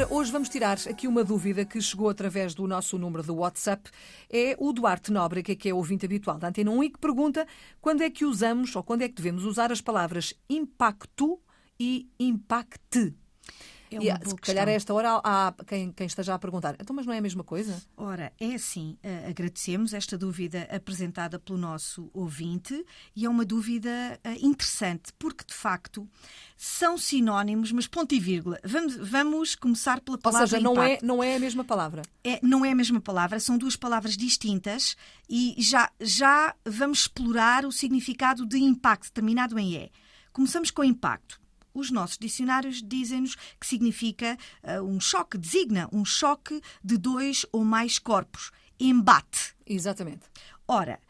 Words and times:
Ora, 0.00 0.14
hoje 0.14 0.32
vamos 0.32 0.48
tirar 0.48 0.78
aqui 0.88 1.06
uma 1.06 1.22
dúvida 1.22 1.62
que 1.62 1.78
chegou 1.78 2.08
através 2.08 2.54
do 2.54 2.66
nosso 2.66 2.96
número 2.96 3.22
do 3.22 3.34
WhatsApp. 3.34 3.90
É 4.30 4.56
o 4.58 4.72
Duarte 4.72 5.12
Nóbrega, 5.12 5.54
que 5.54 5.68
é 5.68 5.74
ouvinte 5.74 6.06
habitual 6.06 6.38
da 6.38 6.48
Antena 6.48 6.70
1 6.70 6.84
e 6.84 6.90
que 6.90 6.98
pergunta 6.98 7.46
quando 7.82 8.00
é 8.00 8.08
que 8.08 8.24
usamos 8.24 8.74
ou 8.74 8.82
quando 8.82 9.02
é 9.02 9.08
que 9.08 9.14
devemos 9.16 9.44
usar 9.44 9.70
as 9.70 9.82
palavras 9.82 10.32
impacto 10.48 11.38
e 11.78 12.08
impacte. 12.18 13.14
É 13.90 13.96
E, 13.96 14.08
uma 14.08 14.18
boa 14.18 14.28
se 14.28 14.34
calhar 14.36 14.68
a 14.68 14.72
esta 14.72 14.94
hora 14.94 15.20
há 15.24 15.54
quem, 15.66 15.92
quem 15.92 16.06
esteja 16.06 16.34
a 16.34 16.38
perguntar, 16.38 16.76
então, 16.78 16.94
mas 16.94 17.06
não 17.06 17.12
é 17.12 17.18
a 17.18 17.22
mesma 17.22 17.42
coisa? 17.42 17.82
Ora, 17.96 18.32
é 18.38 18.54
assim, 18.54 18.96
eh, 19.02 19.26
agradecemos 19.28 19.92
esta 19.92 20.16
dúvida 20.16 20.68
apresentada 20.70 21.38
pelo 21.38 21.58
nosso 21.58 22.10
ouvinte 22.12 22.84
e 23.16 23.24
é 23.24 23.28
uma 23.28 23.44
dúvida 23.44 23.90
eh, 24.22 24.36
interessante, 24.40 25.12
porque 25.18 25.44
de 25.44 25.54
facto 25.54 26.08
são 26.56 26.96
sinónimos, 26.96 27.72
mas 27.72 27.86
ponto 27.86 28.14
e 28.14 28.20
vírgula. 28.20 28.60
Vamos, 28.64 28.96
vamos 28.96 29.54
começar 29.54 30.00
pela 30.00 30.16
Ou 30.16 30.22
palavra 30.22 30.46
seja, 30.46 30.62
não 30.62 30.82
é, 30.82 30.98
não 31.02 31.22
é 31.22 31.36
a 31.36 31.40
mesma 31.40 31.64
palavra. 31.64 32.02
É, 32.22 32.38
não 32.42 32.64
é 32.64 32.70
a 32.70 32.74
mesma 32.74 33.00
palavra, 33.00 33.40
são 33.40 33.58
duas 33.58 33.76
palavras 33.76 34.16
distintas 34.16 34.96
e 35.28 35.54
já, 35.58 35.90
já 36.00 36.54
vamos 36.64 37.00
explorar 37.00 37.64
o 37.64 37.72
significado 37.72 38.46
de 38.46 38.58
impacto, 38.58 39.12
terminado 39.12 39.58
em 39.58 39.74
E. 39.74 39.90
Começamos 40.32 40.70
com 40.70 40.84
impacto. 40.84 41.39
Os 41.74 41.90
nossos 41.90 42.18
dicionários 42.18 42.82
dizem-nos 42.82 43.34
que 43.58 43.66
significa 43.66 44.36
ah, 44.62 44.82
um 44.82 45.00
choque, 45.00 45.38
designa 45.38 45.88
um 45.92 46.04
choque 46.04 46.60
de 46.82 46.96
dois 46.96 47.46
ou 47.52 47.64
mais 47.64 47.98
corpos. 47.98 48.50
Embate. 48.78 49.54
Exatamente. 49.66 50.22
Ora, 50.66 51.00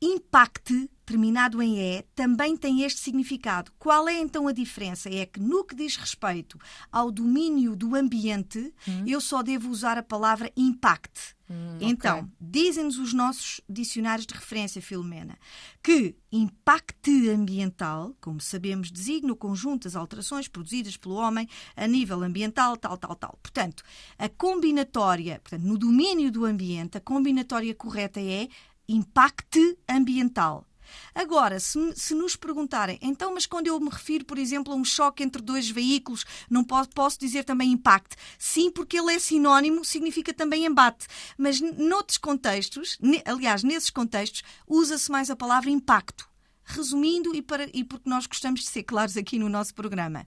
impacte, 0.00 0.90
terminado 1.04 1.62
em 1.62 1.78
E, 1.80 2.02
também 2.14 2.56
tem 2.56 2.82
este 2.82 3.00
significado. 3.00 3.72
Qual 3.78 4.08
é 4.08 4.18
então 4.18 4.46
a 4.46 4.52
diferença? 4.52 5.08
É 5.08 5.24
que 5.24 5.40
no 5.40 5.64
que 5.64 5.74
diz 5.74 5.96
respeito 5.96 6.58
ao 6.92 7.10
domínio 7.10 7.74
do 7.74 7.94
ambiente, 7.94 8.74
eu 9.06 9.20
só 9.20 9.42
devo 9.42 9.70
usar 9.70 9.96
a 9.96 10.02
palavra 10.02 10.52
impact. 10.56 11.34
então, 11.80 12.18
ok. 12.18 12.30
dizem-nos 12.38 12.98
os 12.98 13.14
nossos 13.14 13.58
dicionários 13.66 14.26
de 14.26 14.34
referência, 14.34 14.82
Filomena, 14.82 15.38
que 15.82 16.14
impacte 16.30 17.30
ambiental, 17.30 18.14
como 18.20 18.38
sabemos, 18.38 18.90
designa 18.90 19.32
o 19.32 19.36
conjunto 19.36 19.84
das 19.84 19.96
alterações 19.96 20.46
produzidas 20.46 20.98
pelo 20.98 21.14
homem 21.14 21.48
a 21.74 21.86
nível 21.86 22.22
ambiental, 22.22 22.76
tal, 22.76 22.98
tal, 22.98 23.16
tal. 23.16 23.38
Portanto, 23.42 23.82
a 24.18 24.28
combinatória, 24.28 25.40
portanto, 25.42 25.62
no 25.62 25.78
domínio 25.78 26.30
do 26.30 26.44
ambiente, 26.44 26.98
a 26.98 27.00
combinatória 27.00 27.74
correta 27.74 28.20
é 28.20 28.48
impacte 28.88 29.78
ambiental. 29.88 30.68
Agora, 31.14 31.60
se, 31.60 31.78
se 31.94 32.14
nos 32.14 32.36
perguntarem, 32.36 32.98
então, 33.02 33.34
mas 33.34 33.46
quando 33.46 33.66
eu 33.66 33.78
me 33.80 33.90
refiro, 33.90 34.24
por 34.24 34.38
exemplo, 34.38 34.72
a 34.72 34.76
um 34.76 34.84
choque 34.84 35.22
entre 35.22 35.42
dois 35.42 35.68
veículos, 35.68 36.24
não 36.48 36.64
posso, 36.64 36.90
posso 36.90 37.18
dizer 37.18 37.44
também 37.44 37.72
impacto? 37.72 38.16
Sim, 38.38 38.70
porque 38.70 38.98
ele 38.98 39.14
é 39.14 39.18
sinónimo, 39.18 39.84
significa 39.84 40.32
também 40.32 40.64
embate. 40.64 41.06
Mas 41.36 41.60
noutros 41.60 42.18
contextos, 42.18 42.98
aliás, 43.24 43.62
nesses 43.62 43.90
contextos, 43.90 44.42
usa-se 44.66 45.10
mais 45.10 45.30
a 45.30 45.36
palavra 45.36 45.70
impacto. 45.70 46.28
Resumindo, 46.64 47.34
e, 47.34 47.40
para, 47.40 47.68
e 47.72 47.82
porque 47.82 48.08
nós 48.08 48.26
gostamos 48.26 48.60
de 48.60 48.68
ser 48.68 48.82
claros 48.82 49.16
aqui 49.16 49.38
no 49.38 49.48
nosso 49.48 49.74
programa, 49.74 50.26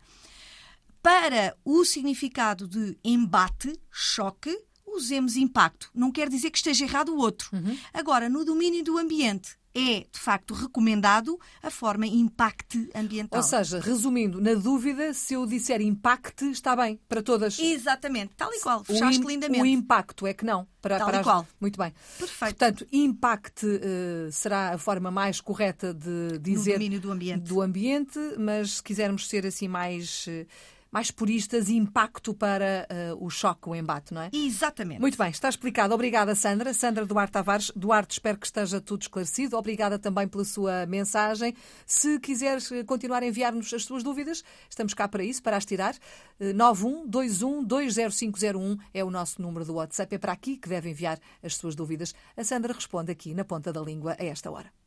para 1.01 1.55
o 1.63 1.83
significado 1.85 2.67
de 2.67 2.97
embate, 3.03 3.73
choque, 3.91 4.55
usemos 4.95 5.35
impacto. 5.35 5.89
Não 5.93 6.11
quer 6.11 6.29
dizer 6.29 6.49
que 6.51 6.57
esteja 6.57 6.85
errado 6.85 7.09
o 7.09 7.17
outro. 7.17 7.49
Agora, 7.93 8.29
no 8.29 8.43
domínio 8.45 8.83
do 8.83 8.97
ambiente, 8.97 9.55
é 9.73 10.05
de 10.11 10.19
facto 10.19 10.53
recomendado 10.53 11.39
a 11.63 11.69
forma 11.71 12.05
impacte 12.05 12.89
ambiental. 12.93 13.39
Ou 13.39 13.43
seja, 13.47 13.79
resumindo, 13.79 14.41
na 14.41 14.53
dúvida, 14.53 15.13
se 15.13 15.33
eu 15.35 15.45
disser 15.45 15.79
impacte, 15.81 16.43
está 16.51 16.75
bem 16.75 16.99
para 17.07 17.23
todas. 17.23 17.57
Exatamente, 17.57 18.33
tal 18.35 18.53
e 18.53 18.59
qual. 18.59 18.81
O 18.81 18.83
Fechaste 18.83 19.21
im- 19.23 19.27
lindamente. 19.27 19.61
O 19.63 19.65
impacto 19.65 20.27
é 20.27 20.33
que 20.33 20.43
não. 20.43 20.67
Para, 20.81 20.97
Tal 20.97 21.07
para 21.07 21.17
e 21.17 21.19
as- 21.21 21.25
qual. 21.25 21.47
Muito 21.61 21.77
bem. 21.77 21.93
Perfeito. 22.17 22.57
Portanto, 22.57 22.85
impact 22.91 23.65
eh, 23.65 24.29
será 24.31 24.73
a 24.73 24.77
forma 24.77 25.09
mais 25.09 25.39
correta 25.39 25.93
de 25.93 26.37
dizer 26.39 26.73
domínio 26.73 26.99
do 26.99 27.09
ambiente. 27.11 27.43
do 27.43 27.61
ambiente, 27.61 28.19
mas 28.37 28.71
se 28.77 28.83
quisermos 28.83 29.29
ser 29.29 29.45
assim 29.45 29.69
mais, 29.69 30.25
eh, 30.27 30.45
mais 30.91 31.09
puristas, 31.09 31.69
impacto 31.69 32.33
para 32.33 32.85
eh, 32.89 33.13
o 33.17 33.29
choque, 33.29 33.69
o 33.69 33.75
embate, 33.75 34.13
não 34.13 34.23
é? 34.23 34.29
Exatamente. 34.33 34.99
Muito 34.99 35.17
bem, 35.17 35.29
está 35.29 35.47
explicado. 35.47 35.93
Obrigada, 35.93 36.35
Sandra. 36.35 36.73
Sandra 36.73 37.05
Duarte 37.05 37.31
Tavares. 37.31 37.71
Duarte, 37.75 38.11
espero 38.13 38.37
que 38.37 38.45
esteja 38.45 38.81
tudo 38.81 39.03
esclarecido. 39.03 39.55
Obrigada 39.57 39.97
também 39.97 40.27
pela 40.27 40.43
sua 40.43 40.85
mensagem. 40.85 41.55
Se 41.85 42.19
quiseres 42.19 42.69
eh, 42.71 42.83
continuar 42.83 43.23
a 43.23 43.27
enviar-nos 43.27 43.73
as 43.73 43.85
suas 43.85 44.03
dúvidas, 44.03 44.43
estamos 44.69 44.93
cá 44.93 45.07
para 45.07 45.23
isso, 45.23 45.41
para 45.41 45.55
as 45.55 45.63
tirar. 45.65 45.95
Eh, 46.39 46.51
9121-20501 46.53 48.77
é 48.93 49.01
o 49.03 49.09
nosso 49.09 49.41
número 49.41 49.63
do 49.63 49.75
WhatsApp. 49.75 50.15
É 50.15 50.17
para 50.17 50.33
aqui 50.33 50.57
que 50.57 50.67
deve 50.67 50.89
enviar 50.89 51.17
as 51.41 51.55
suas 51.55 51.73
dúvidas. 51.73 52.13
A 52.35 52.43
Sandra 52.43 52.73
responde 52.73 53.11
aqui 53.11 53.33
na 53.33 53.45
ponta 53.45 53.71
da 53.71 53.79
língua 53.79 54.17
a 54.19 54.25
esta 54.25 54.51
hora. 54.51 54.80